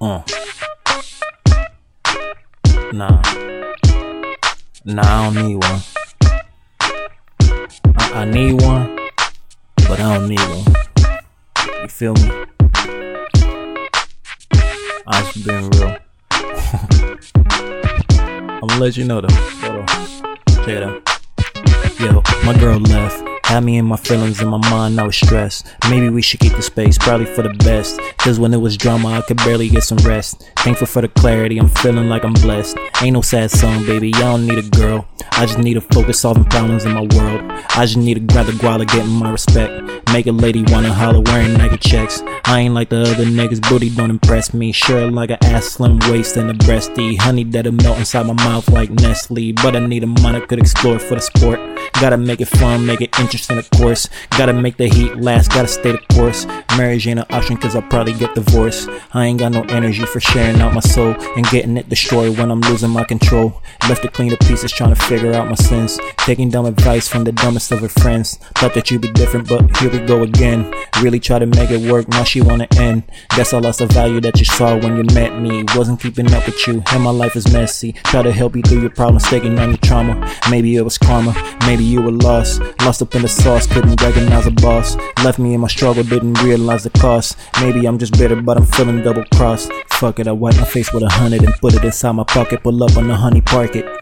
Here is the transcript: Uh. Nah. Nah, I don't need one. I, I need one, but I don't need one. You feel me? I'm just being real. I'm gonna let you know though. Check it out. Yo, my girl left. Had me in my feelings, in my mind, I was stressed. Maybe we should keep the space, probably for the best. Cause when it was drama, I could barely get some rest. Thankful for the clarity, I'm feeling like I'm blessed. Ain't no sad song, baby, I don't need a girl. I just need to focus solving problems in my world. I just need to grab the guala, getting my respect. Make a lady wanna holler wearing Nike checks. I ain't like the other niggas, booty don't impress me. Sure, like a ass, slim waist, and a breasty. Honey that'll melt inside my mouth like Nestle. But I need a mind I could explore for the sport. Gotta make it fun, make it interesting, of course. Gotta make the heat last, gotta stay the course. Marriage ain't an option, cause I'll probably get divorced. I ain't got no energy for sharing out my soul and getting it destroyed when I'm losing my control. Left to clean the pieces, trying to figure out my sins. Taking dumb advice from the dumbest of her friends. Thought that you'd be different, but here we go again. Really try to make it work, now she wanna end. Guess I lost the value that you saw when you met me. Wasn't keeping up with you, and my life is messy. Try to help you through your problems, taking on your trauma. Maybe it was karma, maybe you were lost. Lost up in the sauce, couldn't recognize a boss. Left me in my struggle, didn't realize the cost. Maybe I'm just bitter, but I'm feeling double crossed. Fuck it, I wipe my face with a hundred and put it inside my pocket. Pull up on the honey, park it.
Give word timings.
Uh. 0.00 0.22
Nah. 2.92 3.20
Nah, 4.84 5.02
I 5.02 5.24
don't 5.24 5.34
need 5.34 5.56
one. 5.56 5.80
I, 7.96 8.12
I 8.14 8.24
need 8.24 8.62
one, 8.62 8.96
but 9.88 9.98
I 9.98 10.14
don't 10.14 10.28
need 10.28 10.38
one. 10.38 10.64
You 11.82 11.88
feel 11.88 12.14
me? 12.14 12.30
I'm 15.08 15.24
just 15.24 15.44
being 15.44 15.68
real. 15.70 15.96
I'm 18.60 18.68
gonna 18.68 18.78
let 18.78 18.96
you 18.96 19.04
know 19.04 19.20
though. 19.20 19.28
Check 20.64 20.68
it 20.68 20.82
out. 20.84 21.02
Yo, 21.98 22.22
my 22.44 22.56
girl 22.60 22.78
left. 22.78 23.27
Had 23.48 23.64
me 23.64 23.78
in 23.78 23.86
my 23.86 23.96
feelings, 23.96 24.42
in 24.42 24.48
my 24.48 24.58
mind, 24.68 25.00
I 25.00 25.04
was 25.04 25.16
stressed. 25.16 25.66
Maybe 25.88 26.10
we 26.10 26.20
should 26.20 26.38
keep 26.38 26.52
the 26.52 26.60
space, 26.60 26.98
probably 26.98 27.24
for 27.24 27.40
the 27.40 27.54
best. 27.64 27.98
Cause 28.18 28.38
when 28.38 28.52
it 28.52 28.58
was 28.58 28.76
drama, 28.76 29.08
I 29.08 29.22
could 29.22 29.38
barely 29.38 29.70
get 29.70 29.84
some 29.84 29.96
rest. 29.98 30.44
Thankful 30.58 30.86
for 30.86 31.00
the 31.00 31.08
clarity, 31.08 31.56
I'm 31.56 31.70
feeling 31.70 32.10
like 32.10 32.24
I'm 32.24 32.34
blessed. 32.34 32.76
Ain't 33.00 33.14
no 33.14 33.22
sad 33.22 33.50
song, 33.50 33.86
baby, 33.86 34.12
I 34.16 34.20
don't 34.20 34.46
need 34.46 34.58
a 34.58 34.68
girl. 34.68 35.08
I 35.32 35.46
just 35.46 35.58
need 35.58 35.74
to 35.74 35.80
focus 35.80 36.20
solving 36.20 36.44
problems 36.44 36.84
in 36.84 36.92
my 36.92 37.06
world. 37.16 37.40
I 37.70 37.86
just 37.86 37.96
need 37.96 38.14
to 38.14 38.20
grab 38.20 38.46
the 38.46 38.52
guala, 38.52 38.86
getting 38.86 39.08
my 39.12 39.30
respect. 39.30 39.72
Make 40.12 40.26
a 40.26 40.32
lady 40.32 40.62
wanna 40.68 40.92
holler 40.92 41.22
wearing 41.22 41.54
Nike 41.54 41.78
checks. 41.78 42.22
I 42.44 42.60
ain't 42.60 42.74
like 42.74 42.90
the 42.90 43.00
other 43.00 43.24
niggas, 43.24 43.66
booty 43.66 43.88
don't 43.88 44.10
impress 44.10 44.52
me. 44.52 44.72
Sure, 44.72 45.10
like 45.10 45.30
a 45.30 45.42
ass, 45.44 45.66
slim 45.66 45.98
waist, 46.10 46.36
and 46.36 46.50
a 46.50 46.54
breasty. 46.54 47.18
Honey 47.18 47.44
that'll 47.44 47.72
melt 47.72 47.98
inside 47.98 48.26
my 48.26 48.34
mouth 48.34 48.68
like 48.68 48.90
Nestle. 48.90 49.52
But 49.52 49.74
I 49.74 49.78
need 49.86 50.04
a 50.04 50.06
mind 50.06 50.36
I 50.36 50.40
could 50.40 50.58
explore 50.58 50.98
for 50.98 51.14
the 51.14 51.20
sport. 51.22 51.60
Gotta 52.00 52.16
make 52.16 52.40
it 52.40 52.46
fun, 52.46 52.86
make 52.86 53.00
it 53.00 53.18
interesting, 53.18 53.58
of 53.58 53.68
course. 53.70 54.08
Gotta 54.30 54.52
make 54.52 54.76
the 54.76 54.88
heat 54.88 55.16
last, 55.16 55.50
gotta 55.50 55.66
stay 55.66 55.92
the 55.92 56.14
course. 56.14 56.46
Marriage 56.76 57.08
ain't 57.08 57.18
an 57.18 57.26
option, 57.30 57.56
cause 57.56 57.74
I'll 57.74 57.82
probably 57.82 58.14
get 58.14 58.36
divorced. 58.36 58.88
I 59.12 59.26
ain't 59.26 59.40
got 59.40 59.50
no 59.50 59.62
energy 59.64 60.06
for 60.06 60.20
sharing 60.20 60.60
out 60.60 60.74
my 60.74 60.80
soul 60.80 61.16
and 61.36 61.44
getting 61.46 61.76
it 61.76 61.88
destroyed 61.88 62.38
when 62.38 62.52
I'm 62.52 62.60
losing 62.60 62.90
my 62.90 63.02
control. 63.02 63.60
Left 63.88 64.02
to 64.02 64.08
clean 64.08 64.28
the 64.28 64.36
pieces, 64.36 64.70
trying 64.70 64.94
to 64.94 65.00
figure 65.00 65.32
out 65.32 65.48
my 65.48 65.56
sins. 65.56 65.98
Taking 66.18 66.50
dumb 66.50 66.66
advice 66.66 67.08
from 67.08 67.24
the 67.24 67.32
dumbest 67.32 67.72
of 67.72 67.80
her 67.80 67.88
friends. 67.88 68.36
Thought 68.54 68.74
that 68.74 68.90
you'd 68.90 69.02
be 69.02 69.10
different, 69.12 69.48
but 69.48 69.76
here 69.78 69.90
we 69.90 69.98
go 69.98 70.22
again. 70.22 70.72
Really 71.02 71.18
try 71.18 71.40
to 71.40 71.46
make 71.46 71.70
it 71.70 71.90
work, 71.90 72.06
now 72.06 72.22
she 72.22 72.40
wanna 72.40 72.68
end. 72.76 73.02
Guess 73.30 73.52
I 73.52 73.58
lost 73.58 73.80
the 73.80 73.86
value 73.86 74.20
that 74.20 74.38
you 74.38 74.44
saw 74.44 74.76
when 74.78 74.96
you 74.96 75.04
met 75.14 75.40
me. 75.40 75.64
Wasn't 75.74 76.00
keeping 76.00 76.32
up 76.32 76.46
with 76.46 76.64
you, 76.68 76.80
and 76.92 77.02
my 77.02 77.10
life 77.10 77.34
is 77.34 77.52
messy. 77.52 77.92
Try 78.04 78.22
to 78.22 78.32
help 78.32 78.54
you 78.54 78.62
through 78.62 78.82
your 78.82 78.90
problems, 78.90 79.24
taking 79.24 79.58
on 79.58 79.70
your 79.70 79.78
trauma. 79.78 80.32
Maybe 80.48 80.76
it 80.76 80.82
was 80.82 80.96
karma, 80.96 81.34
maybe 81.66 81.87
you 81.88 82.02
were 82.02 82.12
lost. 82.12 82.60
Lost 82.80 83.02
up 83.02 83.14
in 83.14 83.22
the 83.22 83.28
sauce, 83.28 83.66
couldn't 83.66 84.00
recognize 84.00 84.46
a 84.46 84.50
boss. 84.50 84.96
Left 85.24 85.38
me 85.38 85.54
in 85.54 85.60
my 85.60 85.68
struggle, 85.68 86.02
didn't 86.02 86.42
realize 86.42 86.84
the 86.84 86.90
cost. 86.90 87.36
Maybe 87.60 87.86
I'm 87.86 87.98
just 87.98 88.16
bitter, 88.18 88.36
but 88.36 88.56
I'm 88.56 88.66
feeling 88.66 89.02
double 89.02 89.24
crossed. 89.34 89.70
Fuck 89.92 90.20
it, 90.20 90.28
I 90.28 90.32
wipe 90.32 90.56
my 90.56 90.64
face 90.64 90.92
with 90.92 91.02
a 91.02 91.08
hundred 91.08 91.42
and 91.42 91.54
put 91.54 91.74
it 91.74 91.84
inside 91.84 92.12
my 92.12 92.24
pocket. 92.24 92.62
Pull 92.62 92.82
up 92.84 92.96
on 92.96 93.08
the 93.08 93.14
honey, 93.14 93.40
park 93.40 93.74
it. 93.74 93.97